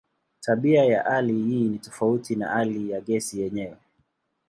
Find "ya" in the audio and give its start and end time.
0.85-1.03, 2.91-3.01